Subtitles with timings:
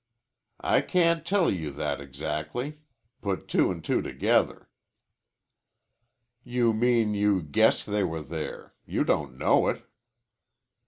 [0.63, 2.79] "I can't tell you that exactly.
[3.21, 4.67] Put two an' two together."
[6.43, 8.73] "You mean you guess they were there.
[8.87, 9.85] You don't know it."